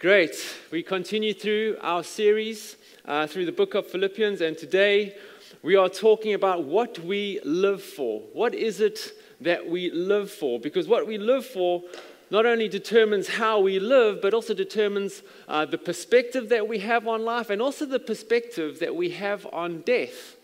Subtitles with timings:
[0.00, 0.56] Great.
[0.70, 5.14] We continue through our series uh, through the book of Philippians, and today
[5.62, 8.22] we are talking about what we live for.
[8.32, 10.58] What is it that we live for?
[10.58, 11.82] Because what we live for
[12.30, 17.06] not only determines how we live, but also determines uh, the perspective that we have
[17.06, 20.36] on life and also the perspective that we have on death.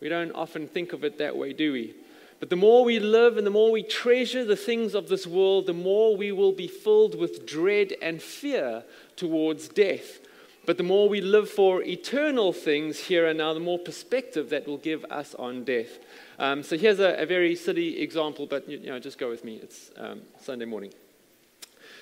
[0.00, 1.94] We don't often think of it that way, do we?
[2.40, 5.66] But the more we live and the more we treasure the things of this world,
[5.66, 8.82] the more we will be filled with dread and fear
[9.14, 10.20] towards death.
[10.64, 14.66] But the more we live for eternal things here and now, the more perspective that
[14.66, 15.98] will give us on death.
[16.38, 19.56] Um, so here's a, a, very silly example, but you, know, just go with me.
[19.62, 20.92] It's um, Sunday morning.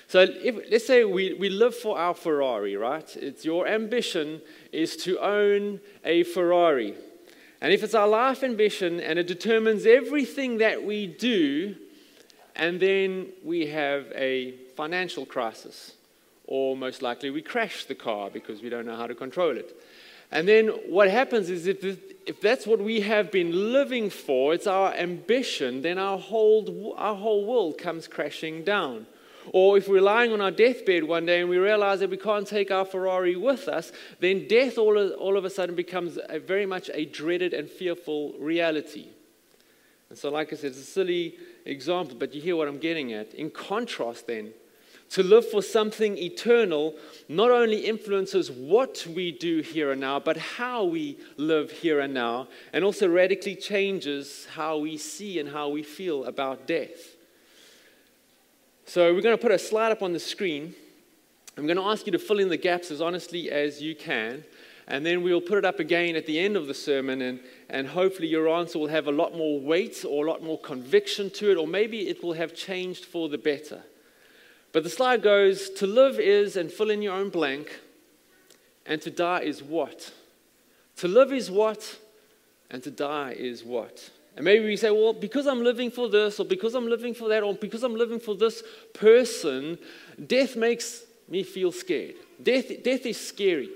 [0.07, 3.15] So if, let's say we, we live for our Ferrari, right?
[3.17, 6.95] It's your ambition is to own a Ferrari.
[7.61, 11.75] And if it's our life ambition and it determines everything that we do,
[12.55, 15.93] and then we have a financial crisis,
[16.45, 19.75] or most likely we crash the car because we don't know how to control it.
[20.31, 21.83] And then what happens is if,
[22.25, 27.15] if that's what we have been living for, it's our ambition, then our whole, our
[27.15, 29.07] whole world comes crashing down.
[29.53, 32.47] Or if we're lying on our deathbed one day and we realize that we can't
[32.47, 36.39] take our Ferrari with us, then death all of, all of a sudden becomes a,
[36.39, 39.07] very much a dreaded and fearful reality.
[40.09, 43.13] And so, like I said, it's a silly example, but you hear what I'm getting
[43.13, 43.33] at.
[43.33, 44.53] In contrast, then,
[45.11, 46.95] to live for something eternal
[47.27, 52.13] not only influences what we do here and now, but how we live here and
[52.13, 57.15] now, and also radically changes how we see and how we feel about death.
[58.89, 60.73] So we're going to put a slide up on the screen.
[61.55, 64.43] I'm going to ask you to fill in the gaps as honestly as you can.
[64.87, 67.87] And then we'll put it up again at the end of the sermon, and, and
[67.87, 71.51] hopefully your answer will have a lot more weight or a lot more conviction to
[71.51, 73.83] it, or maybe it will have changed for the better.
[74.71, 77.81] But the slide goes To live is, and fill in your own blank,
[78.87, 80.11] and to die is what?
[80.95, 81.99] To live is what,
[82.71, 84.09] and to die is what?
[84.39, 87.27] And maybe we say, well, because I'm living for this, or because I'm living for
[87.27, 88.63] that, or because I'm living for this
[88.93, 89.77] person,
[90.27, 92.15] death makes me feel scared.
[92.41, 93.69] Death, death is scary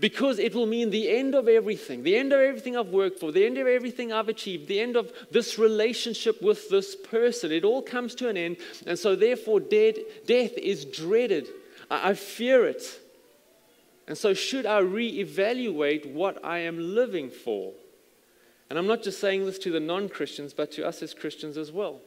[0.00, 3.30] because it will mean the end of everything, the end of everything I've worked for,
[3.30, 7.52] the end of everything I've achieved, the end of this relationship with this person.
[7.52, 8.56] It all comes to an end.
[8.88, 9.94] And so, therefore, dead,
[10.26, 11.46] death is dreaded.
[11.88, 12.82] I, I fear it.
[14.08, 17.74] And so, should I reevaluate what I am living for?
[18.70, 21.58] And I'm not just saying this to the non Christians, but to us as Christians
[21.58, 22.00] as well.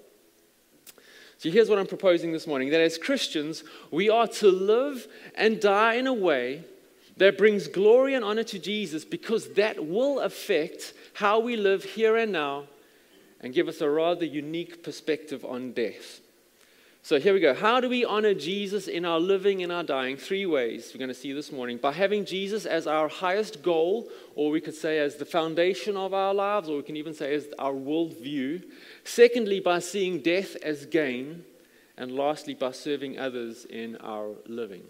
[1.37, 5.59] So here's what I'm proposing this morning that as Christians, we are to live and
[5.59, 6.63] die in a way
[7.17, 12.15] that brings glory and honor to Jesus because that will affect how we live here
[12.15, 12.63] and now
[13.41, 16.21] and give us a rather unique perspective on death.
[17.05, 17.53] So here we go.
[17.53, 20.15] How do we honor Jesus in our living and our dying?
[20.15, 21.75] Three ways we're going to see this morning.
[21.75, 26.13] By having Jesus as our highest goal, or we could say as the foundation of
[26.13, 28.63] our lives, or we can even say as our worldview.
[29.03, 31.43] Secondly, by seeing death as gain.
[31.97, 34.83] And lastly, by serving others in our living.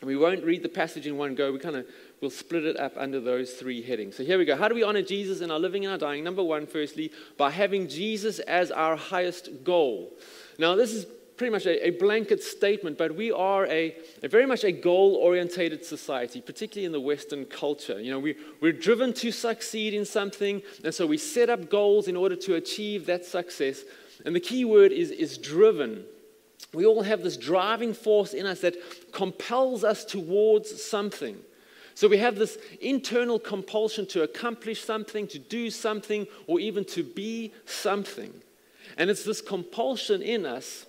[0.00, 1.52] And we won't read the passage in one go.
[1.52, 1.86] We kind of
[2.22, 4.16] will split it up under those three headings.
[4.16, 4.56] So here we go.
[4.56, 6.24] How do we honor Jesus in our living and our dying?
[6.24, 10.14] Number one, firstly, by having Jesus as our highest goal.
[10.58, 14.46] Now, this is pretty much a, a, blanket statement, but we are a, a very
[14.46, 18.00] much a goal orientated society, particularly in the Western culture.
[18.00, 22.08] You know, we, we're driven to succeed in something, and so we set up goals
[22.08, 23.82] in order to achieve that success.
[24.24, 26.04] And the key word is, is driven.
[26.72, 28.76] We all have this driving force in us that
[29.12, 31.36] compels us towards something.
[31.94, 37.02] So we have this internal compulsion to accomplish something, to do something, or even to
[37.02, 38.32] be something.
[38.98, 40.86] And it's this compulsion in us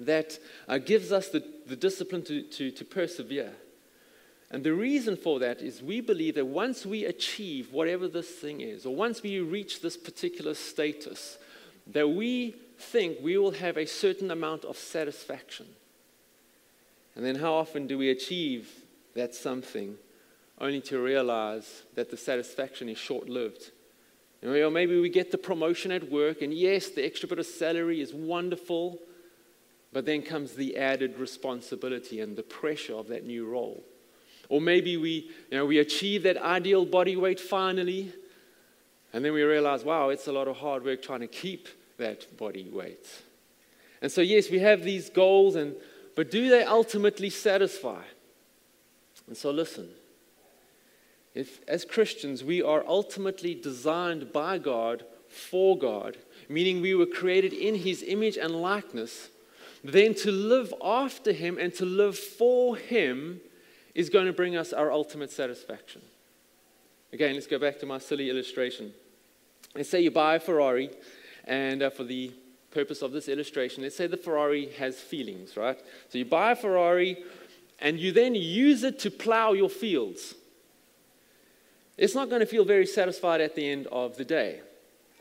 [0.00, 0.38] that
[0.68, 3.52] uh, gives us the, the discipline to, to, to persevere.
[4.50, 8.60] And the reason for that is we believe that once we achieve whatever this thing
[8.60, 11.38] is, or once we reach this particular status,
[11.86, 15.66] that we think we will have a certain amount of satisfaction.
[17.14, 18.70] And then how often do we achieve
[19.14, 19.96] that something
[20.58, 23.70] only to realize that the satisfaction is short lived?
[24.42, 28.00] Or maybe we get the promotion at work, and yes, the extra bit of salary
[28.00, 28.98] is wonderful,
[29.92, 33.84] but then comes the added responsibility and the pressure of that new role.
[34.48, 38.12] Or maybe we, you know, we achieve that ideal body weight finally,
[39.12, 42.36] and then we realize, wow, it's a lot of hard work trying to keep that
[42.36, 43.06] body weight.
[44.02, 45.74] And so, yes, we have these goals, and,
[46.16, 48.02] but do they ultimately satisfy?
[49.26, 49.90] And so, listen.
[51.34, 56.16] If, as Christians, we are ultimately designed by God for God,
[56.48, 59.28] meaning we were created in His image and likeness,
[59.82, 63.40] then to live after him and to live for him
[63.94, 66.02] is going to bring us our ultimate satisfaction.
[67.12, 68.92] Again, let's go back to my silly illustration.
[69.74, 70.90] Let's say you buy a Ferrari,
[71.44, 72.32] and uh, for the
[72.70, 75.80] purpose of this illustration, let's say the Ferrari has feelings, right?
[76.08, 77.24] So you buy a Ferrari,
[77.80, 80.34] and you then use it to plow your fields.
[81.96, 84.60] It's not going to feel very satisfied at the end of the day.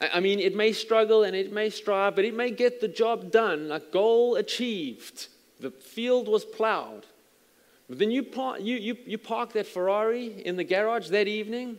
[0.01, 3.31] I mean, it may struggle and it may strive, but it may get the job
[3.31, 5.27] done, like goal achieved.
[5.59, 7.05] The field was plowed.
[7.89, 11.77] But then you park, you, you, you park that Ferrari in the garage that evening,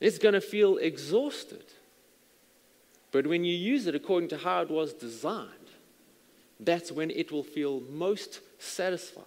[0.00, 1.64] it's going to feel exhausted.
[3.10, 5.50] But when you use it according to how it was designed,
[6.60, 9.24] that's when it will feel most satisfied.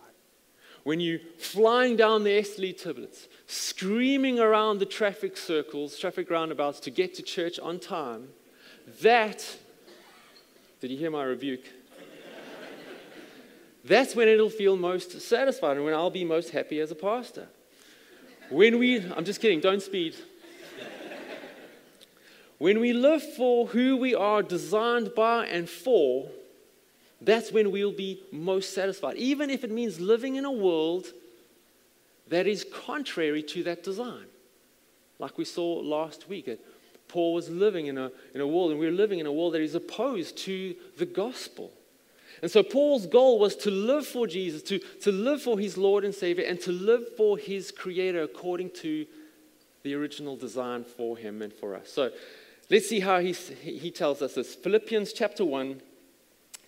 [0.84, 6.90] When you're flying down the Esterly Tiblets, screaming around the traffic circles, traffic roundabouts to
[6.90, 8.30] get to church on time,
[9.02, 9.58] that,
[10.80, 11.66] did you hear my rebuke?
[13.84, 17.48] That's when it'll feel most satisfied and when I'll be most happy as a pastor.
[18.50, 20.16] When we, I'm just kidding, don't speed.
[22.58, 26.30] when we live for who we are designed by and for,
[27.22, 29.16] that's when we'll be most satisfied.
[29.18, 31.08] Even if it means living in a world
[32.32, 34.26] that is contrary to that design.
[35.20, 36.60] Like we saw last week, that
[37.08, 39.62] Paul was living in a, in a world, and we're living in a world that
[39.62, 41.72] is opposed to the gospel.
[42.42, 46.06] And so Paul's goal was to live for Jesus, to, to live for his Lord
[46.06, 49.06] and Savior, and to live for his Creator according to
[49.84, 51.92] the original design for him and for us.
[51.92, 52.12] So
[52.70, 54.56] let's see how he, he tells us this.
[54.56, 55.82] Philippians chapter 1,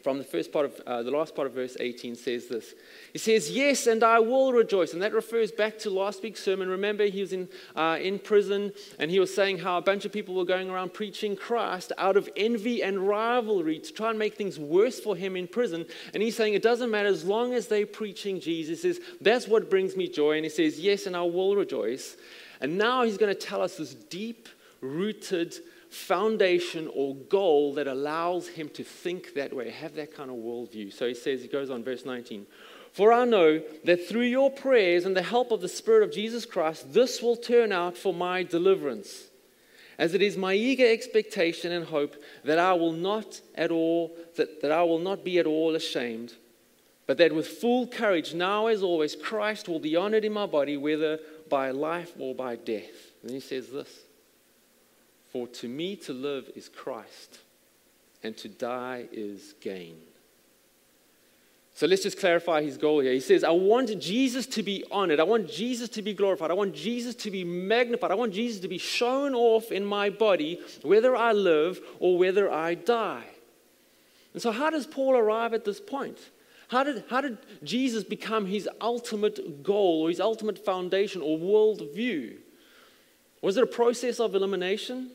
[0.03, 2.73] from the first part of uh, the last part of verse 18 says this.
[3.13, 4.91] He says, Yes, and I will rejoice.
[4.91, 6.67] And that refers back to last week's sermon.
[6.67, 10.11] Remember, he was in, uh, in prison and he was saying how a bunch of
[10.11, 14.35] people were going around preaching Christ out of envy and rivalry to try and make
[14.35, 15.85] things worse for him in prison.
[16.13, 18.81] And he's saying, It doesn't matter as long as they're preaching Jesus.
[18.81, 20.35] He says, That's what brings me joy.
[20.35, 22.17] And he says, Yes, and I will rejoice.
[22.59, 24.50] And now he's going to tell us this deep
[24.81, 25.55] rooted
[25.94, 30.92] foundation or goal that allows him to think that way, have that kind of worldview.
[30.92, 32.45] So he says, he goes on, verse 19.
[32.92, 36.45] For I know that through your prayers and the help of the Spirit of Jesus
[36.45, 39.30] Christ, this will turn out for my deliverance.
[39.98, 44.62] As it is my eager expectation and hope that I will not at all, that,
[44.62, 46.34] that I will not be at all ashamed,
[47.06, 50.78] but that with full courage, now as always, Christ will be honored in my body,
[50.78, 51.19] whether
[51.50, 53.12] by life or by death.
[53.22, 53.89] And he says this
[55.33, 57.39] for to me to live is Christ,
[58.21, 59.97] and to die is gain.
[61.74, 63.13] So let's just clarify his goal here.
[63.13, 65.19] He says, I want Jesus to be honored.
[65.19, 66.51] I want Jesus to be glorified.
[66.51, 68.12] I want Jesus to be magnified.
[68.12, 72.51] I want Jesus to be shown off in my body, whether I live or whether
[72.51, 73.25] I die.
[74.33, 76.19] And so, how does Paul arrive at this point?
[76.68, 82.38] How did, how did Jesus become his ultimate goal or his ultimate foundation or worldview?
[83.41, 85.09] Was it a process of elimination?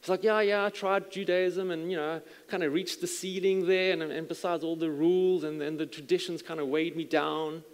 [0.00, 3.66] It's like, yeah, yeah, I tried Judaism and, you know, kind of reached the ceiling
[3.66, 3.92] there.
[3.92, 7.64] And, and besides all the rules and, and the traditions kind of weighed me down.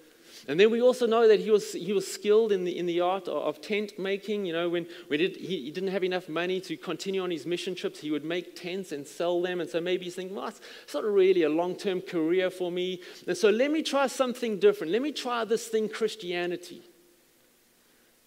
[0.46, 3.00] And then we also know that he was, he was skilled in the, in the
[3.00, 4.44] art of tent making.
[4.44, 7.74] You know, when, when he, he, didn't have enough money to continue on his mission
[7.74, 9.60] trips, he would make tents and sell them.
[9.60, 13.00] And so maybe he's thinking, well, it's not really a long term career for me.
[13.26, 14.92] And so let me try something different.
[14.92, 16.82] Let me try this thing, Christianity.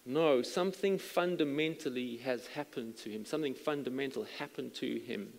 [0.08, 3.26] No, something fundamentally has happened to him.
[3.26, 5.34] Something fundamental happened to him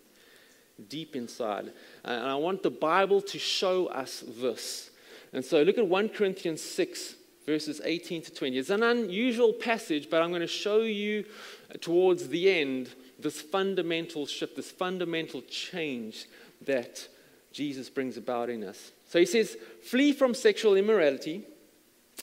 [0.88, 1.72] deep inside.
[2.04, 4.90] Uh, and I want the Bible to show us this.
[5.32, 8.58] And so look at 1 Corinthians 6, verses 18 to 20.
[8.58, 11.24] It's an unusual passage, but I'm going to show you
[11.68, 16.26] uh, towards the end this fundamental shift, this fundamental change
[16.64, 17.08] that
[17.52, 18.92] Jesus brings about in us.
[19.08, 21.44] So he says, Flee from sexual immorality.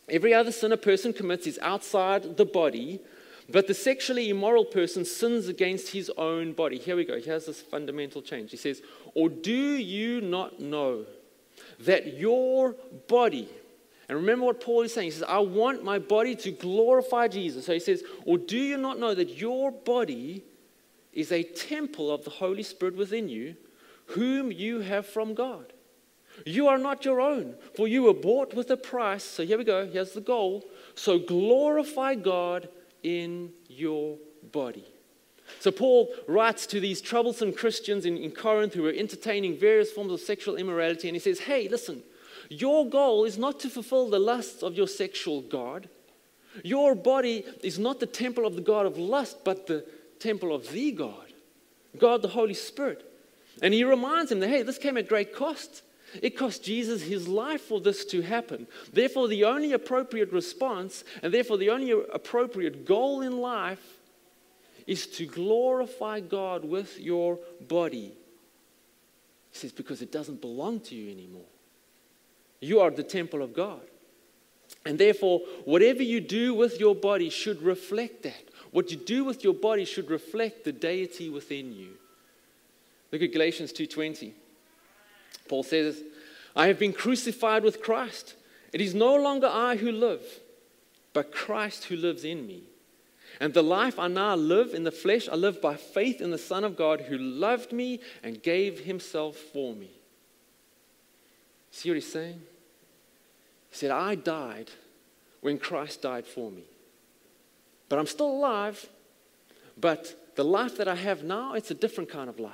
[0.10, 3.02] Every other sin a person commits is outside the body,
[3.50, 6.78] but the sexually immoral person sins against his own body.
[6.78, 7.20] Here we go.
[7.20, 8.52] Here's this fundamental change.
[8.52, 8.82] He says,
[9.14, 11.06] Or do you not know
[11.80, 12.76] that your
[13.08, 13.50] body,
[14.08, 17.66] and remember what Paul is saying, he says, I want my body to glorify Jesus.
[17.66, 20.44] So he says, Or do you not know that your body
[21.14, 23.56] is a temple of the Holy Spirit within you,
[24.08, 25.74] whom you have from God?
[26.46, 29.24] You are not your own, for you were bought with a price.
[29.24, 29.88] So here we go.
[29.88, 30.66] Here's the goal.
[30.96, 32.70] So glorify God
[33.04, 34.18] in your
[34.52, 34.86] body.
[35.60, 40.12] So Paul writes to these troublesome Christians in, in Corinth who were entertaining various forms
[40.12, 42.04] of sexual immorality, and he says, Hey, listen,
[42.50, 45.90] your goal is not to fulfill the lusts of your sexual God.
[46.64, 49.86] Your body is not the temple of the God of lust, but the
[50.20, 51.34] temple of the God,
[51.98, 53.04] God the Holy Spirit.
[53.62, 55.84] And he reminds him that, hey, this came at great cost.
[56.22, 58.68] It cost Jesus his life for this to happen.
[58.94, 64.00] Therefore, the only appropriate response, and therefore the only appropriate goal in life,
[64.86, 68.14] is to glorify God with your body.
[69.52, 71.42] He says, because it doesn't belong to you anymore.
[72.62, 73.82] You are the temple of God.
[74.86, 78.44] And therefore, whatever you do with your body should reflect that.
[78.72, 81.98] What you do with your body should reflect the deity within you.
[83.12, 84.34] Look at Galatians 2:20.
[85.48, 86.04] Paul says,
[86.56, 88.36] I have been crucified with Christ.
[88.74, 90.24] It is no longer I who live,
[91.14, 92.64] but Christ who lives in me.
[93.40, 96.38] And the life I now live in the flesh, I live by faith in the
[96.38, 99.92] Son of God who loved me and gave himself for me.
[101.72, 102.42] See what he's saying?
[103.70, 104.72] He said, I died
[105.42, 106.64] when Christ died for me.
[107.90, 108.90] But I'm still alive,
[109.80, 112.54] but the life that I have now, it's a different kind of life.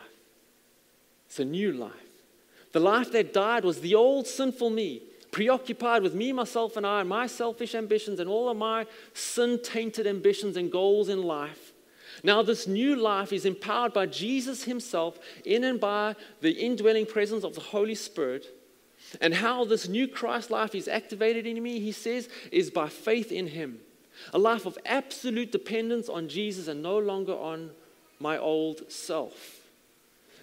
[1.28, 1.92] It's a new life.
[2.74, 7.00] The life that died was the old sinful me, preoccupied with me, myself, and I,
[7.00, 11.72] and my selfish ambitions, and all of my sin tainted ambitions and goals in life.
[12.24, 17.44] Now, this new life is empowered by Jesus Himself in and by the indwelling presence
[17.44, 18.48] of the Holy Spirit.
[19.22, 23.32] And how this new Christ life is activated in me, He says, is by faith
[23.32, 23.80] in Him.
[24.34, 27.72] A life of absolute dependence on Jesus and no longer on
[28.20, 29.63] my old self.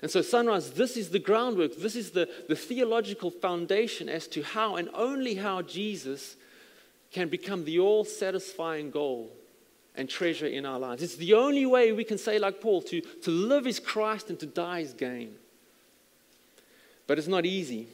[0.02, 4.42] And so, Sunrise, this is the groundwork, this is the, the theological foundation as to
[4.42, 6.36] how and only how Jesus
[7.12, 9.30] can become the all satisfying goal
[9.94, 11.02] and treasure in our lives.
[11.02, 14.38] It's the only way we can say, like Paul, to, to live is Christ and
[14.40, 15.34] to die is gain.
[17.06, 17.88] But it's not easy.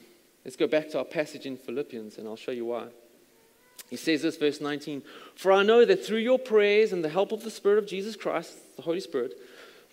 [0.45, 2.89] Let's go back to our passage in Philippians and I'll show you why.
[3.89, 5.03] He says this, verse 19
[5.35, 8.15] For I know that through your prayers and the help of the Spirit of Jesus
[8.15, 9.35] Christ, the Holy Spirit,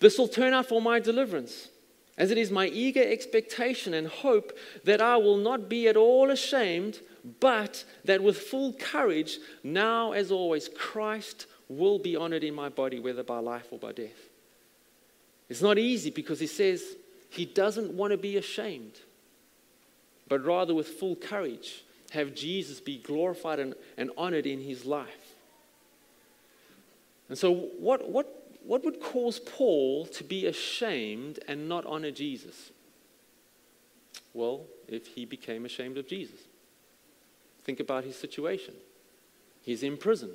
[0.00, 1.68] this will turn out for my deliverance
[2.16, 6.30] as it is my eager expectation and hope that I will not be at all
[6.30, 7.00] ashamed,
[7.40, 13.00] but that with full courage, now as always, Christ will be honored in my body,
[13.00, 14.28] whether by life or by death.
[15.48, 16.82] It's not easy because he says
[17.30, 19.00] he doesn't want to be ashamed,
[20.28, 25.34] but rather with full courage, have Jesus be glorified and, and honored in his life.
[27.28, 32.70] And so, what, what what would cause Paul to be ashamed and not honor Jesus?
[34.32, 36.40] Well, if he became ashamed of Jesus.
[37.62, 38.74] Think about his situation.
[39.62, 40.30] He's in prison.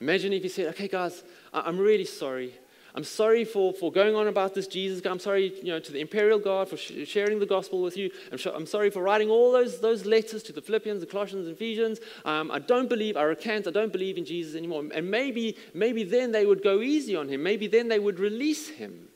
[0.00, 2.54] Imagine if he said, Okay, guys, I'm really sorry.
[2.94, 5.00] I'm sorry for, for going on about this Jesus.
[5.00, 5.10] guy.
[5.10, 8.10] I'm sorry you know, to the imperial guard for sh- sharing the gospel with you.
[8.30, 11.46] I'm, sh- I'm, sorry for writing all those, those letters to the Philippians, the Colossians,
[11.46, 12.00] and Ephesians.
[12.26, 14.84] Um, I don't believe, I recant, I don't believe in Jesus anymore.
[14.94, 17.42] And maybe, maybe then they would go easy on him.
[17.42, 19.08] Maybe then they would release him.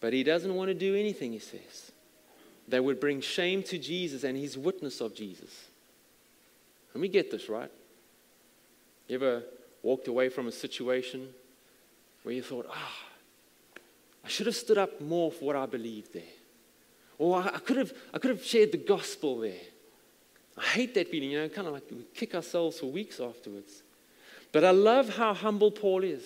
[0.00, 1.92] But he doesn't want to do anything, he says.
[2.66, 5.68] They would bring shame to Jesus and his witness of Jesus.
[6.92, 7.70] And we get this right.
[9.06, 9.42] You ever
[9.82, 11.28] walked away from a situation
[12.24, 12.92] where you thought, ah,
[14.24, 16.22] I should have stood up more for what I believed there.
[17.18, 19.60] Or I, could have, I could have shared the gospel there.
[20.56, 23.82] I hate that feeling, you know, kind of like we kick ourselves for weeks afterwards.
[24.50, 26.22] But I love how humble Paul is.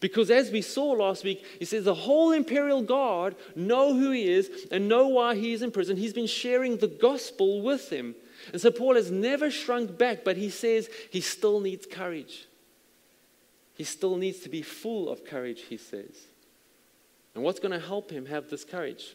[0.00, 4.30] Because as we saw last week, he says the whole imperial guard know who he
[4.30, 5.96] is and know why he is in prison.
[5.96, 8.14] He's been sharing the gospel with them.
[8.52, 12.46] And so Paul has never shrunk back, but he says he still needs courage.
[13.76, 16.26] He still needs to be full of courage, he says.
[17.34, 19.14] And what's going to help him have this courage?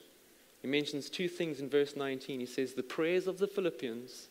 [0.61, 2.39] He mentions two things in verse 19.
[2.39, 4.27] He says, the prayers of the Philippians,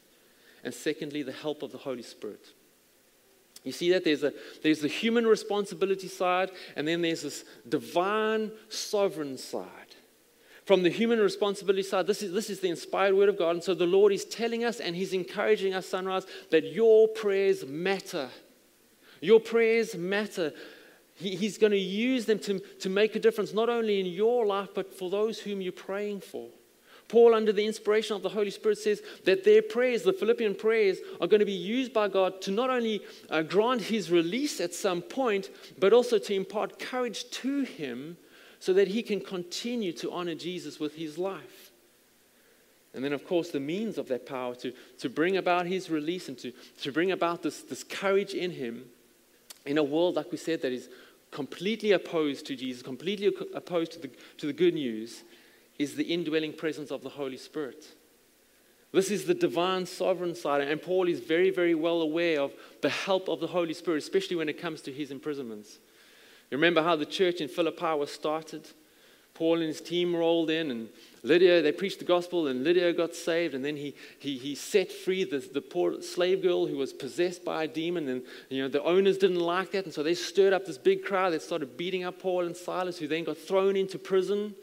[0.63, 2.47] and secondly, the help of the Holy Spirit.
[3.65, 4.33] You see that there's, a,
[4.63, 9.67] there's the human responsibility side, and then there's this divine sovereign side.
[10.65, 13.57] From the human responsibility side, this is, this is the inspired word of God.
[13.57, 17.67] And so the Lord is telling us and He's encouraging us, Sunrise, that your prayers
[17.67, 18.29] matter.
[19.21, 20.53] Your prayers matter.
[21.15, 24.47] He, he's going to use them to, to make a difference, not only in your
[24.47, 26.49] life, but for those whom you're praying for.
[27.09, 30.99] Paul, under the inspiration of the Holy Spirit, says that their prayers, the Philippian prayers,
[31.21, 34.73] are going to be used by God to not only uh, grant his release at
[34.73, 38.17] some point, but also to impart courage to him
[38.61, 41.73] so that he can continue to honor Jesus with his life.
[42.95, 46.29] And then, of course, the means of that power to, to bring about his release
[46.29, 48.85] and to, to bring about this, this courage in him
[49.67, 50.89] in a world, like we said, that is
[51.31, 55.23] completely opposed to Jesus, completely opposed to the, to the good news,
[55.79, 57.95] is the indwelling presence of the Holy Spirit.
[58.93, 62.53] This is the divine sovereign side, and Paul is very, very well aware of
[62.83, 65.79] the help of the Holy Spirit, especially when it comes to his imprisonments.
[66.51, 68.69] You remember how the church in Philippi was started?
[69.41, 70.91] Paul and his team rolled in, and
[71.23, 74.93] Lydia, they preached the gospel, and Lydia got saved, and then he, he, he set
[74.93, 78.69] free the, the poor slave girl who was possessed by a demon, and you know,
[78.69, 81.79] the owners didn't like that, and so they stirred up this big crowd that started
[81.79, 84.55] beating up Paul and Silas, who then got thrown into prison.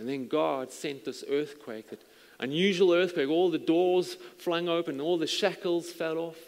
[0.00, 2.02] And then God sent this earthquake, that
[2.40, 6.38] unusual earthquake, all the doors flung open, all the shackles fell off.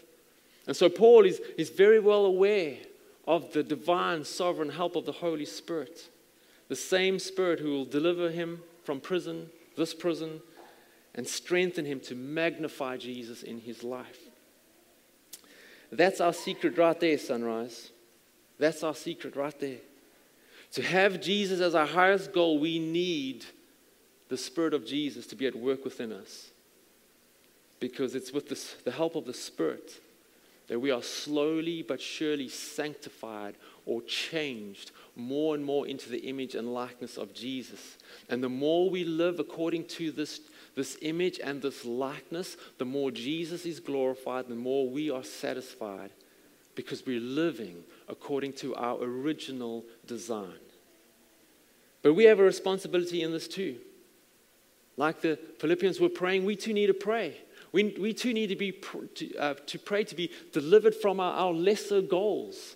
[0.66, 2.78] And so Paul is, is very well aware
[3.28, 6.08] of the divine sovereign help of the Holy Spirit,
[6.68, 10.40] the same Spirit who will deliver him from prison, this prison,
[11.14, 14.18] and strengthen him to magnify Jesus in his life.
[15.90, 17.90] That's our secret right there, Sunrise.
[18.58, 19.78] That's our secret right there.
[20.72, 23.44] To have Jesus as our highest goal, we need
[24.28, 26.50] the Spirit of Jesus to be at work within us.
[27.78, 30.00] Because it's with this, the help of the Spirit
[30.68, 33.54] that we are slowly but surely sanctified
[33.84, 37.96] or changed more and more into the image and likeness of Jesus.
[38.28, 40.40] And the more we live according to this,
[40.74, 46.10] this image and this likeness, the more Jesus is glorified, the more we are satisfied
[46.74, 50.58] because we're living according to our original design.
[52.02, 53.76] But we have a responsibility in this too.
[54.96, 57.36] Like the Philippians were praying, we too need to pray.
[57.76, 61.34] We, we too need to, be, to, uh, to pray to be delivered from our,
[61.34, 62.74] our lesser goals,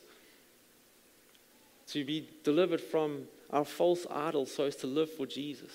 [1.87, 5.73] to be delivered from our false idols so as to live for Jesus.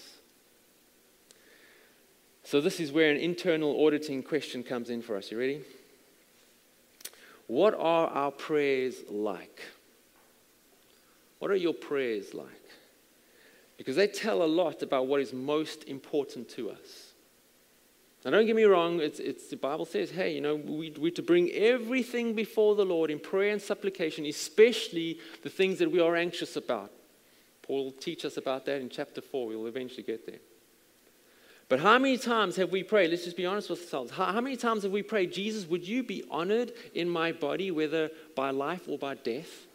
[2.44, 5.32] So, this is where an internal auditing question comes in for us.
[5.32, 5.62] You ready?
[7.48, 9.60] What are our prayers like?
[11.40, 12.70] What are your prayers like?
[13.78, 17.05] Because they tell a lot about what is most important to us.
[18.26, 21.12] Now, don't get me wrong, it's, it's, the Bible says, hey, you know, we, we're
[21.12, 26.00] to bring everything before the Lord in prayer and supplication, especially the things that we
[26.00, 26.92] are anxious about.
[27.62, 29.50] Paul will teach us about that in chapter 4.
[29.50, 30.40] We'll eventually get there.
[31.70, 33.12] But how many times have we prayed?
[33.12, 34.10] Let's just be honest with ourselves.
[34.10, 37.70] How, how many times have we prayed, Jesus, would you be honored in my body,
[37.70, 39.68] whether by life or by death?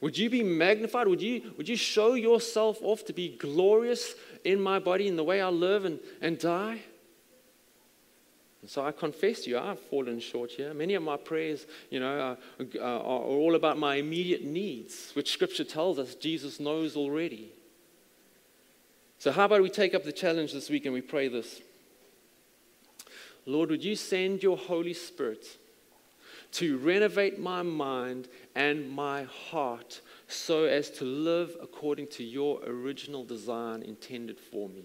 [0.00, 1.08] Would you be magnified?
[1.08, 4.14] Would you, would you show yourself off to be glorious
[4.44, 6.82] in my body, in the way I live and, and die?
[8.62, 10.72] And so I confess to you, I've fallen short here.
[10.72, 12.36] Many of my prayers, you know,
[12.80, 17.52] are, are, all about my immediate needs, which Scripture tells us Jesus knows already.
[19.18, 21.60] So, how about we take up the challenge this week and we pray this?
[23.46, 25.44] Lord, would you send your Holy Spirit
[26.52, 33.24] to renovate my mind and my heart so as to live according to your original
[33.24, 34.84] design intended for me?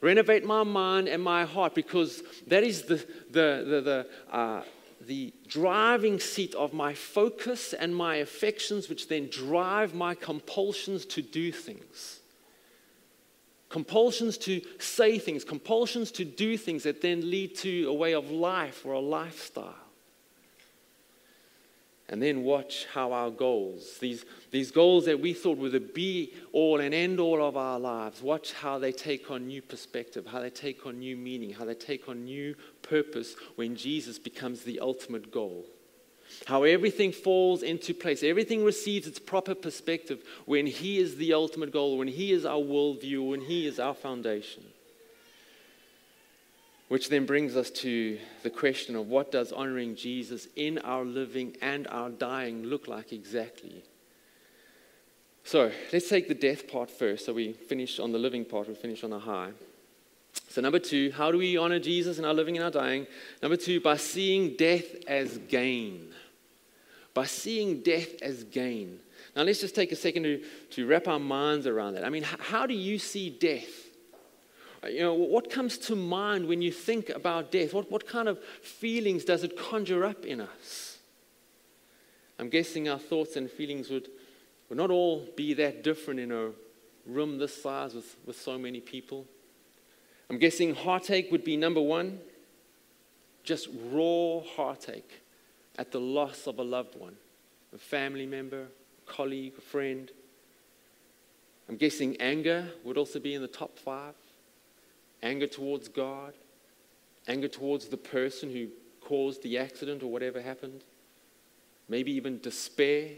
[0.00, 2.96] Renovate my mind and my heart because that is the,
[3.30, 4.62] the, the, the, uh,
[5.00, 11.22] the driving seat of my focus and my affections, which then drive my compulsions to
[11.22, 12.20] do things.
[13.68, 18.30] Compulsions to say things, compulsions to do things that then lead to a way of
[18.30, 19.87] life or a lifestyle.
[22.10, 26.32] And then watch how our goals, these, these goals that we thought were the be
[26.52, 30.40] all and end all of our lives, watch how they take on new perspective, how
[30.40, 34.80] they take on new meaning, how they take on new purpose when Jesus becomes the
[34.80, 35.66] ultimate goal.
[36.46, 41.72] How everything falls into place, everything receives its proper perspective when He is the ultimate
[41.72, 44.64] goal, when He is our worldview, when He is our foundation.
[46.88, 51.56] Which then brings us to the question of what does honoring Jesus in our living
[51.60, 53.84] and our dying look like exactly?
[55.44, 57.26] So let's take the death part first.
[57.26, 59.50] So we finish on the living part, we finish on a high.
[60.48, 63.06] So, number two, how do we honor Jesus in our living and our dying?
[63.42, 66.12] Number two, by seeing death as gain.
[67.12, 69.00] By seeing death as gain.
[69.36, 72.04] Now, let's just take a second to, to wrap our minds around that.
[72.04, 73.87] I mean, how do you see death?
[74.86, 77.74] You know, what comes to mind when you think about death?
[77.74, 80.98] What, what kind of feelings does it conjure up in us?
[82.38, 84.08] I'm guessing our thoughts and feelings would,
[84.68, 86.50] would not all be that different in a
[87.06, 89.26] room this size with, with so many people.
[90.30, 92.20] I'm guessing heartache would be number one,
[93.42, 95.22] just raw heartache
[95.76, 97.16] at the loss of a loved one,
[97.74, 100.10] a family member, a colleague, a friend.
[101.68, 104.14] I'm guessing anger would also be in the top five
[105.22, 106.34] anger towards God,
[107.26, 108.68] anger towards the person who
[109.00, 110.82] caused the accident or whatever happened,
[111.88, 113.10] maybe even despair.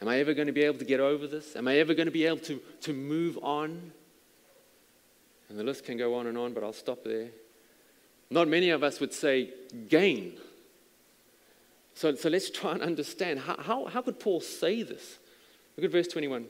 [0.00, 1.56] Am I ever going to be able to get over this?
[1.56, 3.92] Am I ever going to be able to, to move on?
[5.48, 7.28] And the list can go on and on, but I'll stop there.
[8.30, 9.50] Not many of us would say
[9.88, 10.38] gain.
[11.94, 15.18] So, so let's try and understand how, how, how could Paul say this?
[15.76, 16.44] Look at verse 21.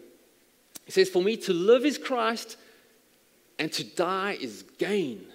[0.87, 2.57] He says, For me to live is Christ
[3.59, 5.27] and to die is gain.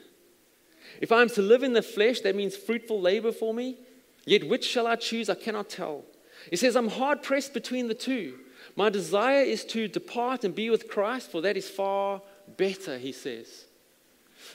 [0.99, 3.77] If I am to live in the flesh, that means fruitful labor for me.
[4.25, 5.29] Yet which shall I choose?
[5.29, 6.03] I cannot tell.
[6.49, 8.37] He says, I'm hard pressed between the two.
[8.75, 12.21] My desire is to depart and be with Christ, for that is far
[12.57, 13.65] better, he says.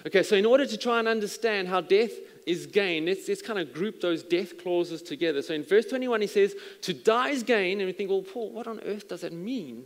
[0.07, 2.13] Okay, so in order to try and understand how death
[2.47, 5.43] is gain, let's, let's kind of group those death clauses together.
[5.43, 7.81] So in verse 21, he says, To die is gain.
[7.81, 9.85] And we think, well, Paul, what on earth does that mean?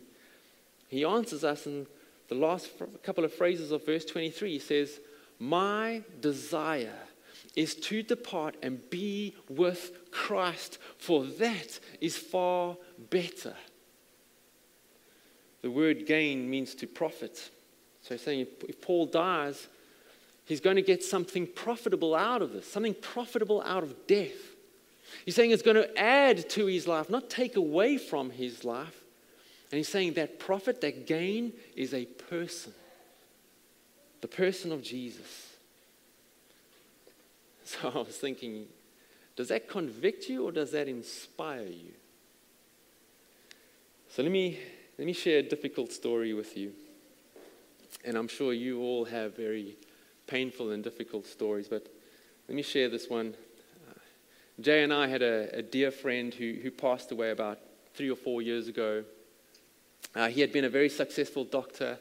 [0.88, 1.86] He answers us in
[2.30, 2.70] the last
[3.02, 4.52] couple of phrases of verse 23.
[4.52, 5.00] He says,
[5.40, 6.94] My desire
[7.56, 12.76] is to depart and be with Christ, for that is far
[13.10, 13.54] better.
[15.62, 17.50] The word gain means to profit.
[18.02, 19.66] So he's saying if Paul dies,
[20.44, 24.54] he's going to get something profitable out of this, something profitable out of death.
[25.24, 28.99] He's saying it's going to add to his life, not take away from his life.
[29.70, 32.72] And he's saying that profit, that gain, is a person
[34.20, 35.46] the person of Jesus.
[37.62, 38.66] So I was thinking,
[39.36, 41.92] does that convict you or does that inspire you?
[44.08, 44.58] So let me,
[44.98, 46.72] let me share a difficult story with you.
[48.04, 49.76] And I'm sure you all have very
[50.26, 51.86] painful and difficult stories, but
[52.48, 53.36] let me share this one.
[53.88, 53.94] Uh,
[54.60, 57.60] Jay and I had a, a, dear friend who, who passed away about
[57.94, 59.04] three or four years ago.
[60.14, 61.98] Uh, he had been a very successful doctor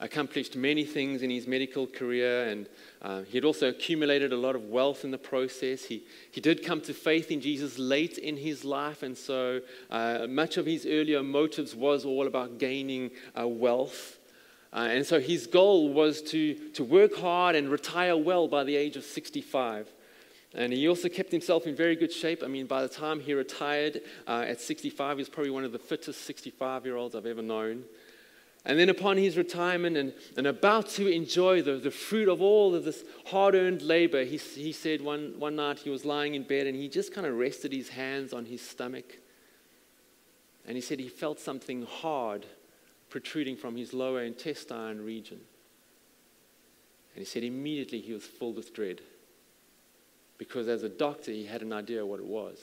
[0.00, 2.68] accomplished many things in his medical career, and
[3.02, 5.84] uh, he had also accumulated a lot of wealth in the process.
[5.84, 10.26] He, he did come to faith in Jesus late in his life, and so uh,
[10.28, 14.18] much of his earlier motives was all about gaining uh, wealth.
[14.72, 18.74] Uh, and so his goal was to, to work hard and retire well by the
[18.74, 19.88] age of 65.
[20.54, 22.42] And he also kept himself in very good shape.
[22.44, 25.72] I mean, by the time he retired uh, at 65, he was probably one of
[25.72, 27.84] the fittest 65 year olds I've ever known.
[28.66, 32.74] And then, upon his retirement and, and about to enjoy the, the fruit of all
[32.74, 36.44] of this hard earned labor, he, he said one, one night he was lying in
[36.44, 39.18] bed and he just kind of rested his hands on his stomach.
[40.66, 42.46] And he said he felt something hard
[43.10, 45.40] protruding from his lower intestine region.
[47.14, 49.02] And he said immediately he was filled with dread
[50.38, 52.58] because, as a doctor, he had an idea what it was.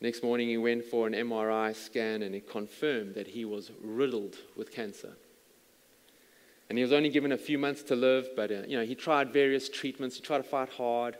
[0.00, 4.36] Next morning, he went for an MRI scan and it confirmed that he was riddled
[4.56, 5.12] with cancer.
[6.68, 8.94] And he was only given a few months to live, but uh, you know, he
[8.94, 10.16] tried various treatments.
[10.16, 11.16] He tried to fight hard.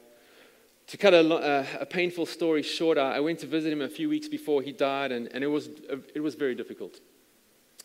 [0.86, 4.08] To cut a, a, a painful story short, I went to visit him a few
[4.08, 5.68] weeks before he died, and, and it, was,
[6.14, 7.00] it was very difficult.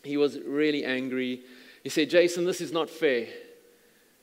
[0.04, 1.42] He was really angry.
[1.84, 3.28] He said, Jason, this is not fair.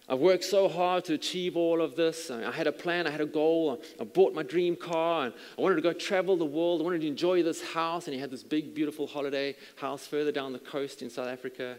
[0.08, 2.30] I've worked so hard to achieve all of this.
[2.30, 3.80] I had a plan, I had a goal.
[4.00, 6.80] I bought my dream car, and I wanted to go travel the world.
[6.80, 10.32] I wanted to enjoy this house, and he had this big, beautiful holiday house further
[10.32, 11.76] down the coast in South Africa.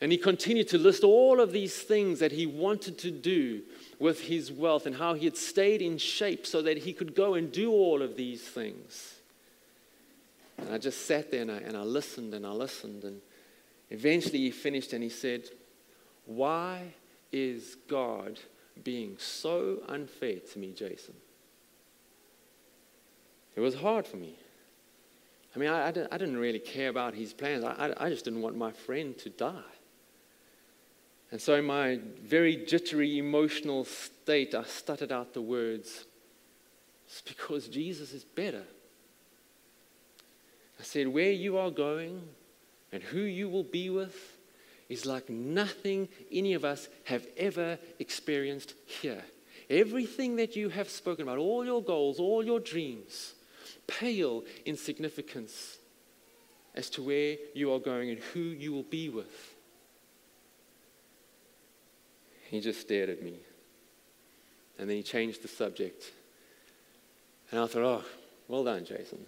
[0.00, 3.62] And he continued to list all of these things that he wanted to do
[3.98, 7.34] with his wealth and how he had stayed in shape so that he could go
[7.34, 9.14] and do all of these things.
[10.58, 13.04] And I just sat there and I, and I listened and I listened.
[13.04, 13.20] And
[13.90, 15.44] eventually he finished and he said,
[16.26, 16.92] Why
[17.32, 18.40] is God
[18.82, 21.14] being so unfair to me, Jason?
[23.54, 24.36] It was hard for me.
[25.54, 27.64] I mean, I, I, didn't, I didn't really care about his plans.
[27.64, 29.72] I, I, just didn't want my friend to die.
[31.30, 36.04] And so, in my very jittery, emotional state, I stuttered out the words,
[37.06, 38.64] It's because Jesus is better.
[40.78, 42.22] I said, Where you are going
[42.92, 44.35] and who you will be with
[44.88, 49.22] is like nothing any of us have ever experienced here.
[49.68, 53.34] Everything that you have spoken about, all your goals, all your dreams,
[53.86, 55.78] pale in significance
[56.74, 59.54] as to where you are going and who you will be with.
[62.48, 63.40] He just stared at me.
[64.78, 66.12] And then he changed the subject.
[67.50, 68.04] And I thought, oh,
[68.46, 69.24] well done, Jason.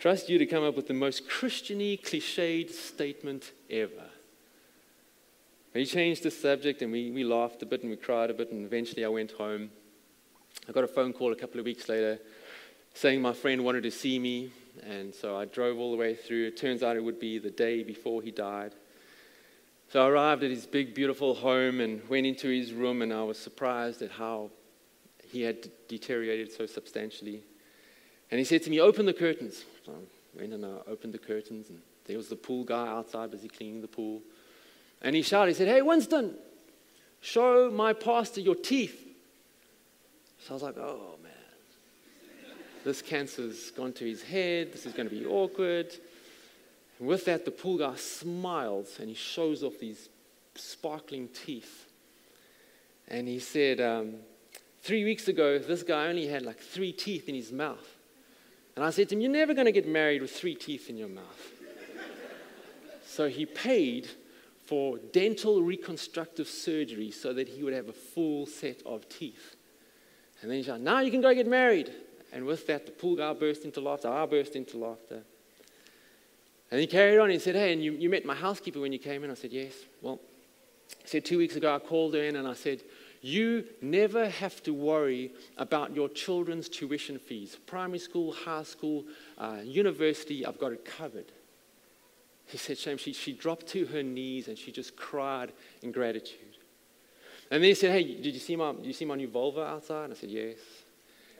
[0.00, 4.10] Trust you to come up with the most Christiany, cliched statement ever.
[5.74, 8.52] He changed the subject and we, we laughed a bit and we cried a bit,
[8.52, 9.70] and eventually I went home.
[10.68, 12.18] I got a phone call a couple of weeks later
[12.94, 16.46] saying my friend wanted to see me, and so I drove all the way through.
[16.46, 18.72] It turns out it would be the day before he died.
[19.92, 23.24] So I arrived at his big, beautiful home and went into his room, and I
[23.24, 24.50] was surprised at how
[25.28, 27.42] he had deteriorated so substantially.
[28.30, 29.64] And he said to me, Open the curtains.
[29.84, 33.32] So I went and I opened the curtains, and there was the pool guy outside
[33.32, 34.22] busy cleaning the pool.
[35.04, 36.34] And he shouted, he said, Hey, Winston,
[37.20, 39.06] show my pastor your teeth.
[40.40, 41.30] So I was like, Oh, man.
[42.84, 44.72] This cancer's gone to his head.
[44.72, 45.94] This is going to be awkward.
[46.98, 50.08] And with that, the pool guy smiles and he shows off these
[50.54, 51.86] sparkling teeth.
[53.06, 54.14] And he said, um,
[54.80, 57.96] Three weeks ago, this guy only had like three teeth in his mouth.
[58.76, 60.96] And I said to him, You're never going to get married with three teeth in
[60.96, 61.52] your mouth.
[63.06, 64.08] so he paid
[64.66, 69.56] for dental reconstructive surgery so that he would have a full set of teeth.
[70.40, 71.92] And then he said, Now you can go get married.
[72.32, 74.08] And with that, the pool guy burst into laughter.
[74.08, 75.22] I burst into laughter.
[76.70, 77.30] And he carried on.
[77.30, 79.30] He said, Hey, and you, you met my housekeeper when you came in?
[79.30, 79.74] I said, Yes.
[80.00, 80.18] Well,
[81.02, 82.82] he said, Two weeks ago, I called her in and I said,
[83.20, 87.58] You never have to worry about your children's tuition fees.
[87.66, 89.04] Primary school, high school,
[89.38, 91.30] uh, university, I've got it covered.
[92.46, 95.52] He said, Shame, she, she dropped to her knees and she just cried
[95.82, 96.38] in gratitude.
[97.50, 100.04] And then he said, Hey, did you see my, you see my new Volvo outside?
[100.04, 100.58] And I said, Yes.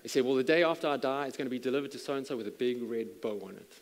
[0.02, 2.14] He said, Well, the day after I die, it's going to be delivered to so
[2.14, 3.72] and so with a big red bow on it.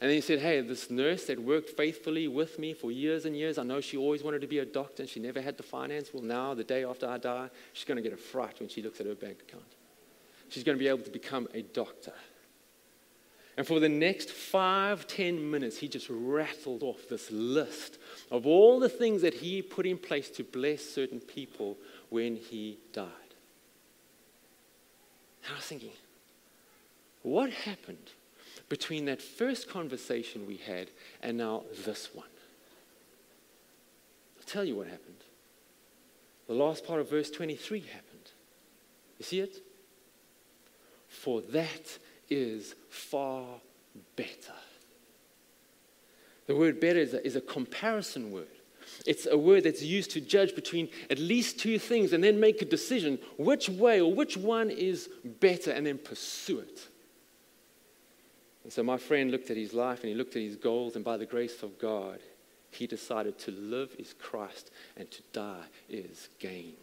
[0.00, 3.36] And then he said, Hey, this nurse that worked faithfully with me for years and
[3.36, 5.62] years, I know she always wanted to be a doctor and she never had the
[5.62, 6.10] finance.
[6.12, 8.82] Well, now, the day after I die, she's going to get a fright when she
[8.82, 9.64] looks at her bank account.
[10.48, 12.12] She's going to be able to become a doctor.
[13.56, 17.98] And for the next five, ten minutes, he just rattled off this list
[18.30, 21.76] of all the things that he put in place to bless certain people
[22.10, 23.06] when he died.
[25.44, 25.92] And I was thinking,
[27.22, 28.10] what happened
[28.68, 30.90] between that first conversation we had
[31.22, 32.26] and now this one?
[34.38, 35.14] I'll tell you what happened.
[36.48, 38.30] The last part of verse 23 happened.
[39.18, 39.62] You see it?
[41.08, 43.44] For that is far
[44.16, 44.54] better.
[46.46, 48.46] The word better is a, is a comparison word.
[49.06, 52.62] It's a word that's used to judge between at least two things and then make
[52.62, 55.08] a decision which way or which one is
[55.40, 56.88] better and then pursue it.
[58.62, 61.04] And so my friend looked at his life and he looked at his goals, and
[61.04, 62.18] by the grace of God,
[62.70, 66.74] he decided to live is Christ and to die is gain.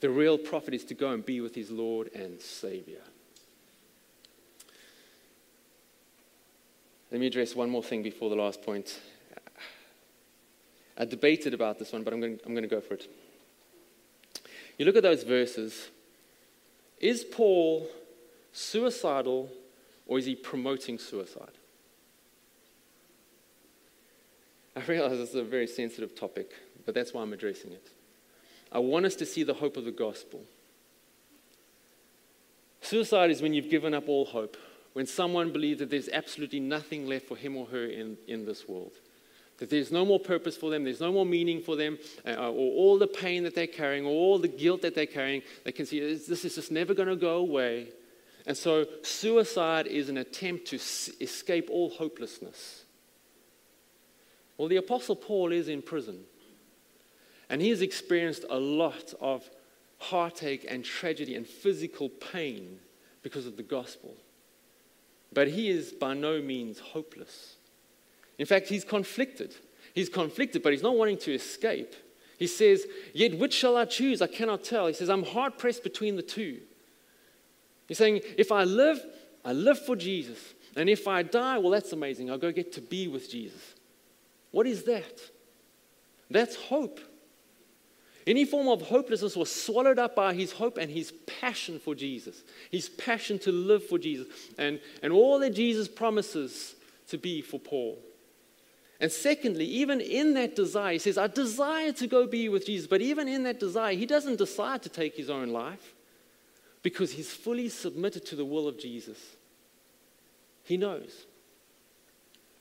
[0.00, 3.02] The real profit is to go and be with his Lord and Savior.
[7.10, 8.98] Let me address one more thing before the last point.
[10.96, 13.08] I debated about this one, but I'm going, I'm going to go for it.
[14.76, 15.88] You look at those verses.
[16.98, 17.88] Is Paul
[18.52, 19.50] suicidal
[20.06, 21.52] or is he promoting suicide?
[24.76, 26.52] I realize this is a very sensitive topic,
[26.84, 27.88] but that's why I'm addressing it.
[28.70, 30.42] I want us to see the hope of the gospel.
[32.80, 34.56] Suicide is when you've given up all hope
[34.92, 38.68] when someone believes that there's absolutely nothing left for him or her in, in this
[38.68, 38.92] world.
[39.58, 42.52] That there's no more purpose for them, there's no more meaning for them, uh, or
[42.52, 45.84] all the pain that they're carrying, or all the guilt that they're carrying, they can
[45.84, 47.88] see this is just never going to go away.
[48.46, 52.84] And so, suicide is an attempt to s- escape all hopelessness.
[54.56, 56.20] Well, the Apostle Paul is in prison,
[57.50, 59.48] and he has experienced a lot of
[59.98, 62.78] heartache and tragedy and physical pain
[63.22, 64.16] because of the gospel.
[65.32, 67.56] But he is by no means hopeless.
[68.38, 69.54] In fact, he's conflicted.
[69.94, 71.94] He's conflicted, but he's not wanting to escape.
[72.38, 74.22] He says, Yet which shall I choose?
[74.22, 74.86] I cannot tell.
[74.86, 76.60] He says, I'm hard pressed between the two.
[77.88, 79.04] He's saying, If I live,
[79.44, 80.38] I live for Jesus.
[80.76, 82.30] And if I die, well, that's amazing.
[82.30, 83.74] I'll go get to be with Jesus.
[84.52, 85.20] What is that?
[86.30, 87.00] That's hope.
[88.28, 92.42] Any form of hopelessness was swallowed up by his hope and his passion for Jesus,
[92.70, 94.26] his passion to live for Jesus,
[94.58, 96.76] and, and all that Jesus promises
[97.08, 97.98] to be for Paul.
[99.00, 102.86] And secondly, even in that desire, he says, I desire to go be with Jesus.
[102.86, 105.94] But even in that desire, he doesn't decide to take his own life
[106.82, 109.18] because he's fully submitted to the will of Jesus.
[110.64, 111.24] He knows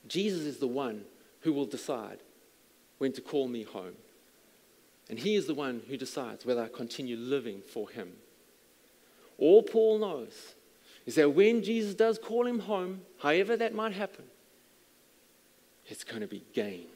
[0.07, 1.03] Jesus is the one
[1.41, 2.19] who will decide
[2.99, 3.95] when to call me home.
[5.09, 8.13] And he is the one who decides whether I continue living for him.
[9.37, 10.55] All Paul knows
[11.05, 14.25] is that when Jesus does call him home, however that might happen,
[15.87, 16.87] it's going to be gain.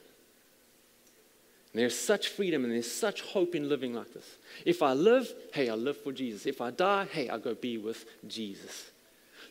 [1.72, 4.38] And there's such freedom and there's such hope in living like this.
[4.66, 6.46] If I live, hey, I live for Jesus.
[6.46, 8.92] If I die, hey, I go be with Jesus.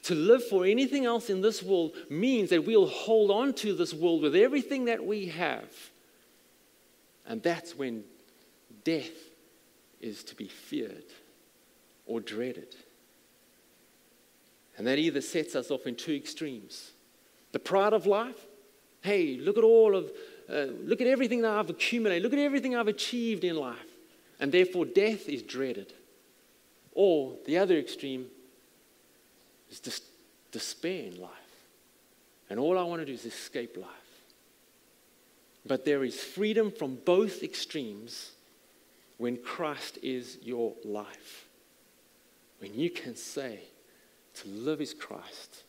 [0.04, 3.94] To live for anything else in this world means that we'll hold on to this
[3.94, 5.72] world with everything that we have.
[7.26, 8.04] And that's when
[8.84, 9.10] death
[10.00, 11.04] is to be feared
[12.06, 12.74] or dreaded.
[14.76, 16.92] And that either sets us off in two extremes.
[17.52, 18.46] The pride of life,
[19.02, 20.10] hey, look at all of,
[20.48, 23.76] uh, look at everything that I've accumulated, look at everything I've achieved in life.
[24.38, 25.92] And therefore, death is dreaded.
[26.92, 28.26] Or the other extreme
[29.70, 30.02] is just
[30.50, 31.30] despair in life.
[32.48, 33.86] And all I want to do is escape life.
[35.66, 38.32] But there is freedom from both extremes
[39.20, 41.46] when Christ is your life.
[42.58, 43.60] When you can say,
[44.36, 45.64] to live is Christ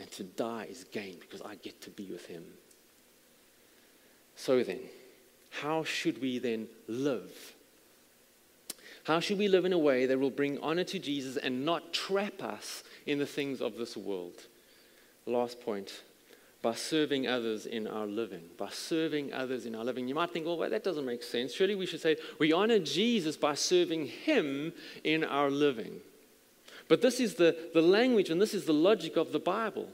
[0.00, 2.44] and to die is gain because I get to be with Him.
[4.36, 4.80] So then,
[5.50, 7.54] how should we then live?
[9.04, 11.92] How should we live in a way that will bring honor to Jesus and not
[11.92, 14.46] trap us in the things of this world?
[15.26, 15.92] Last point
[16.62, 18.44] by serving others in our living.
[18.56, 20.06] By serving others in our living.
[20.06, 21.52] You might think, well, that doesn't make sense.
[21.52, 24.72] Surely we should say we honor Jesus by serving Him
[25.02, 26.00] in our living.
[26.88, 29.88] But this is the, the language and this is the logic of the Bible.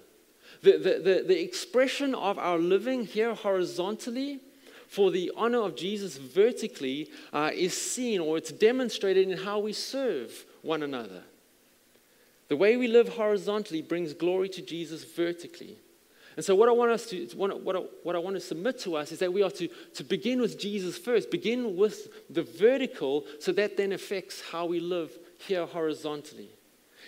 [0.63, 4.41] The, the, the, the expression of our living here horizontally
[4.89, 9.73] for the honor of Jesus vertically uh, is seen or it's demonstrated in how we
[9.73, 11.23] serve one another.
[12.49, 15.79] The way we live horizontally brings glory to Jesus vertically.
[16.39, 18.95] And so, what I want us to, what I, what I want to submit to
[18.95, 23.25] us is that we are to, to begin with Jesus first, begin with the vertical,
[23.41, 26.51] so that then affects how we live here horizontally.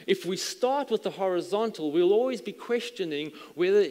[0.05, 3.90] If we start with the horizontal, we'll always be questioning whether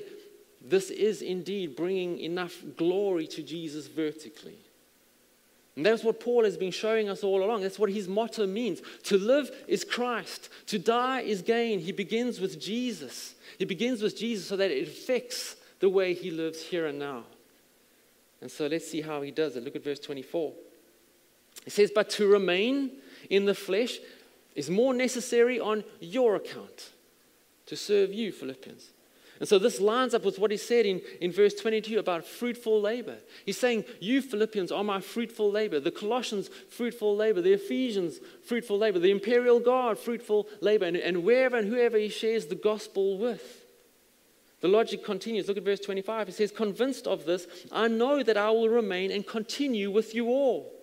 [0.61, 4.57] this is indeed bringing enough glory to Jesus vertically.
[5.79, 7.61] And that's what Paul has been showing us all along.
[7.61, 8.81] That's what his motto means.
[9.03, 11.79] To live is Christ, to die is gain.
[11.79, 13.33] He begins with Jesus.
[13.57, 17.23] He begins with Jesus so that it affects the way he lives here and now.
[18.41, 19.63] And so let's see how he does it.
[19.63, 20.51] Look at verse 24.
[21.65, 22.97] It says, But to remain
[23.29, 23.99] in the flesh
[24.55, 26.89] is more necessary on your account
[27.67, 28.89] to serve you, Philippians.
[29.39, 32.81] And so this lines up with what he said in, in verse 22 about fruitful
[32.81, 33.17] labor.
[33.45, 35.79] He's saying, You Philippians are my fruitful labor.
[35.79, 37.41] The Colossians, fruitful labor.
[37.41, 38.99] The Ephesians, fruitful labor.
[38.99, 40.85] The imperial guard, fruitful labor.
[40.85, 43.65] And, and wherever and whoever he shares the gospel with.
[44.59, 45.47] The logic continues.
[45.47, 46.27] Look at verse 25.
[46.27, 50.27] He says, Convinced of this, I know that I will remain and continue with you
[50.27, 50.78] all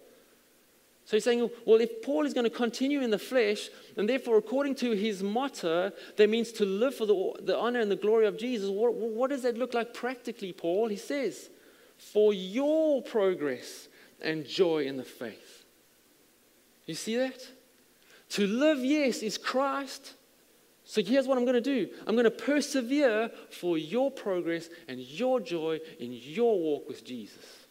[1.06, 4.38] so he's saying, well, if Paul is going to continue in the flesh, and therefore,
[4.38, 8.26] according to his motto, that means to live for the, the honor and the glory
[8.26, 10.88] of Jesus, what, what does that look like practically, Paul?
[10.88, 11.48] He says,
[11.96, 13.86] for your progress
[14.20, 15.64] and joy in the faith.
[16.86, 17.40] You see that?
[18.30, 20.14] To live, yes, is Christ.
[20.82, 24.98] So here's what I'm going to do I'm going to persevere for your progress and
[24.98, 27.65] your joy in your walk with Jesus.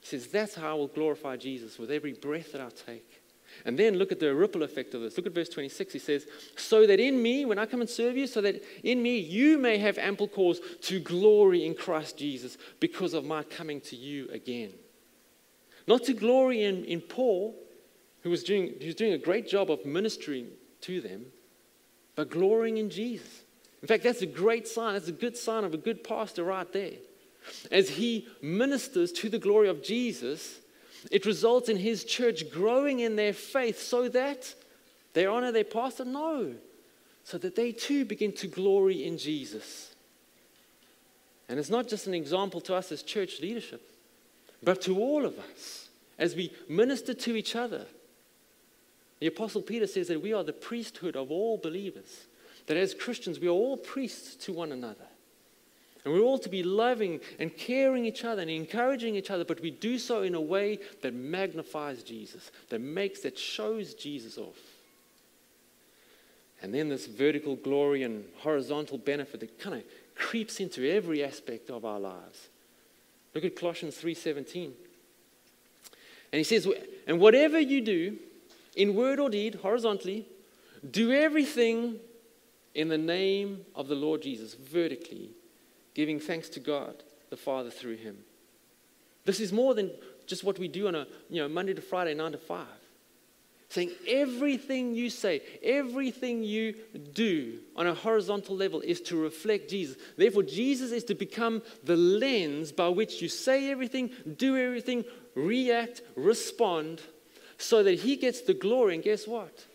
[0.00, 3.20] He says, That's how I will glorify Jesus with every breath that I take.
[3.64, 5.16] And then look at the ripple effect of this.
[5.16, 5.92] Look at verse 26.
[5.92, 9.02] He says, So that in me, when I come and serve you, so that in
[9.02, 13.80] me you may have ample cause to glory in Christ Jesus because of my coming
[13.82, 14.72] to you again.
[15.86, 17.56] Not to glory in, in Paul,
[18.22, 20.48] who was, doing, who was doing a great job of ministering
[20.82, 21.26] to them,
[22.14, 23.44] but glorying in Jesus.
[23.82, 24.92] In fact, that's a great sign.
[24.92, 26.92] That's a good sign of a good pastor right there.
[27.70, 30.60] As he ministers to the glory of Jesus,
[31.10, 34.54] it results in his church growing in their faith so that
[35.12, 36.04] they honor their pastor?
[36.04, 36.54] No.
[37.24, 39.94] So that they too begin to glory in Jesus.
[41.48, 43.82] And it's not just an example to us as church leadership,
[44.62, 47.86] but to all of us as we minister to each other.
[49.18, 52.26] The Apostle Peter says that we are the priesthood of all believers,
[52.66, 55.09] that as Christians, we are all priests to one another.
[56.04, 59.60] And we're all to be loving and caring each other and encouraging each other, but
[59.60, 64.58] we do so in a way that magnifies Jesus, that makes, that shows Jesus off.
[66.62, 69.82] And then this vertical glory and horizontal benefit that kind of
[70.14, 72.48] creeps into every aspect of our lives.
[73.34, 74.74] Look at Colossians 3:17.
[76.32, 76.68] And he says,
[77.06, 78.18] "And whatever you do,
[78.76, 80.26] in word or deed, horizontally,
[80.88, 82.00] do everything
[82.74, 85.30] in the name of the Lord Jesus, vertically,
[85.94, 88.18] giving thanks to God the Father through him.
[89.24, 89.90] This is more than
[90.26, 92.66] just what we do on a you know, Monday to Friday, 9 to 5.
[93.68, 96.74] Saying everything you say, everything you
[97.12, 99.96] do on a horizontal level is to reflect Jesus.
[100.16, 105.04] Therefore, Jesus is to become the lens by which you say everything, do everything,
[105.36, 107.00] react, respond,
[107.58, 108.96] so that He gets the glory.
[108.96, 109.66] And guess what?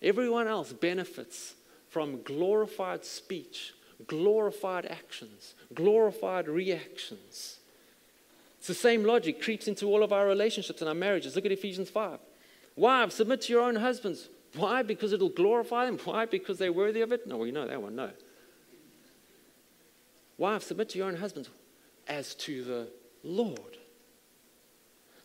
[0.00, 1.54] Everyone else benefits
[1.88, 3.72] from glorified speech,
[4.06, 7.58] glorified actions, glorified reactions.
[8.58, 11.34] It's the same logic creeps into all of our relationships and our marriages.
[11.34, 12.20] Look at Ephesians 5.
[12.76, 14.28] Wives, submit to your own husbands.
[14.54, 14.82] Why?
[14.82, 15.98] Because it'll glorify them.
[16.04, 16.26] Why?
[16.26, 17.26] Because they're worthy of it?
[17.26, 17.96] No, you know that one.
[17.96, 18.10] No.
[20.38, 21.50] Wives, submit to your own husbands
[22.08, 22.88] as to the
[23.22, 23.78] Lord.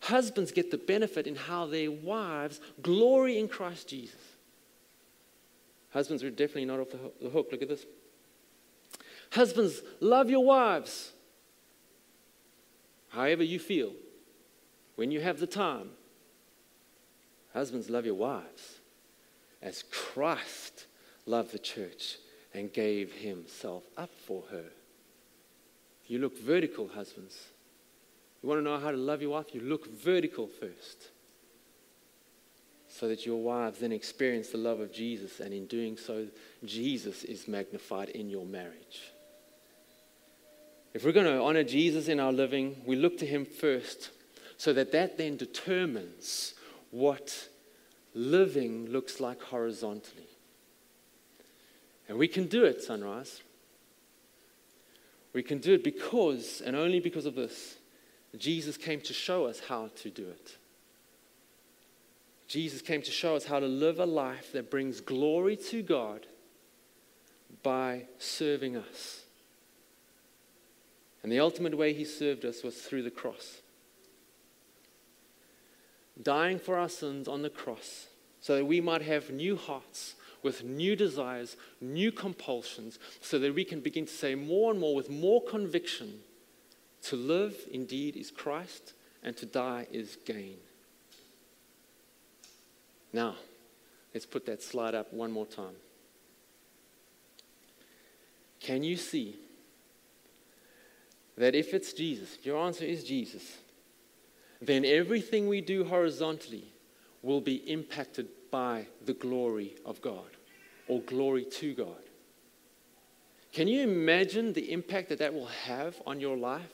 [0.01, 4.21] Husbands get the benefit in how their wives glory in Christ Jesus.
[5.91, 7.49] Husbands are definitely not off the hook.
[7.51, 7.85] Look at this.
[9.31, 11.11] Husbands, love your wives.
[13.09, 13.93] However, you feel
[14.95, 15.89] when you have the time.
[17.53, 18.79] Husbands, love your wives
[19.61, 20.85] as Christ
[21.25, 22.17] loved the church
[22.53, 24.65] and gave himself up for her.
[26.05, 27.47] You look vertical, husbands.
[28.41, 29.53] You want to know how to love your wife?
[29.53, 31.09] You look vertical first.
[32.87, 36.27] So that your wives then experience the love of Jesus, and in doing so,
[36.63, 39.11] Jesus is magnified in your marriage.
[40.93, 44.09] If we're going to honor Jesus in our living, we look to him first,
[44.57, 46.53] so that that then determines
[46.91, 47.49] what
[48.13, 50.27] living looks like horizontally.
[52.09, 53.41] And we can do it, Sunrise.
[55.33, 57.75] We can do it because, and only because of this,
[58.37, 60.57] Jesus came to show us how to do it.
[62.47, 66.25] Jesus came to show us how to live a life that brings glory to God
[67.61, 69.26] by serving us.
[71.23, 73.61] And the ultimate way he served us was through the cross.
[76.21, 78.07] Dying for our sins on the cross
[78.39, 83.65] so that we might have new hearts with new desires, new compulsions, so that we
[83.65, 86.21] can begin to say more and more with more conviction
[87.03, 88.93] to live indeed is Christ,
[89.23, 90.57] and to die is gain.
[93.13, 93.35] Now,
[94.13, 95.75] let's put that slide up one more time.
[98.59, 99.35] Can you see
[101.37, 103.57] that if it's Jesus, if your answer is Jesus,
[104.61, 106.73] then everything we do horizontally
[107.21, 110.37] will be impacted by the glory of God
[110.87, 112.01] or glory to God.
[113.53, 116.71] Can you imagine the impact that that will have on your life?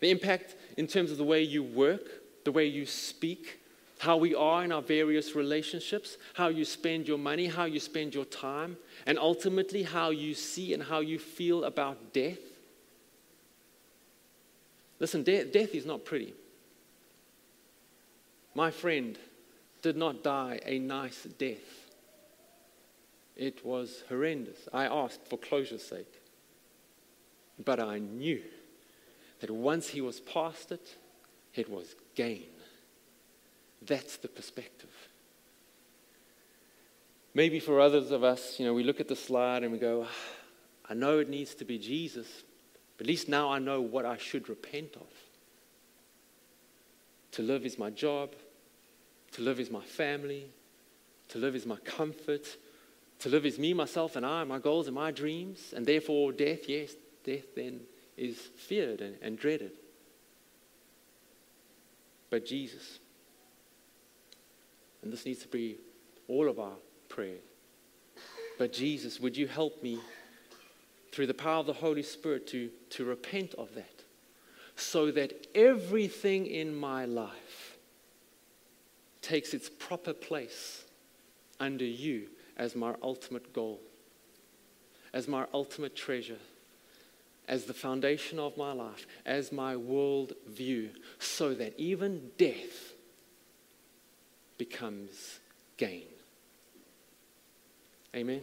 [0.00, 3.60] The impact in terms of the way you work, the way you speak,
[3.98, 8.14] how we are in our various relationships, how you spend your money, how you spend
[8.14, 12.38] your time, and ultimately how you see and how you feel about death.
[15.02, 16.32] Listen, de- death is not pretty.
[18.54, 19.18] My friend
[19.82, 21.90] did not die a nice death.
[23.34, 24.68] It was horrendous.
[24.72, 26.20] I asked for closure's sake.
[27.64, 28.42] But I knew
[29.40, 30.96] that once he was past it,
[31.56, 32.46] it was gain.
[33.84, 34.94] That's the perspective.
[37.34, 40.06] Maybe for others of us, you know, we look at the slide and we go,
[40.08, 40.14] ah,
[40.88, 42.28] I know it needs to be Jesus,
[42.96, 45.08] but at least now I know what I should repent of.
[47.32, 48.34] To live is my job,
[49.32, 50.46] to live is my family,
[51.28, 52.56] to live is my comfort,
[53.20, 56.68] to live is me, myself, and I, my goals and my dreams, and therefore death,
[56.68, 57.80] yes, death then
[58.16, 59.72] is feared and, and dreaded.
[62.30, 62.98] But Jesus,
[65.02, 65.76] and this needs to be
[66.28, 66.76] all of our
[67.08, 67.38] prayer.
[68.58, 69.98] But Jesus, would you help me
[71.12, 74.02] through the power of the Holy Spirit to, to repent of that
[74.74, 77.76] so that everything in my life
[79.20, 80.84] takes its proper place
[81.60, 83.80] under you as my ultimate goal,
[85.12, 86.38] as my ultimate treasure,
[87.46, 92.94] as the foundation of my life, as my world view, so that even death
[94.56, 95.40] becomes
[95.76, 96.04] gain.
[98.14, 98.42] Amen.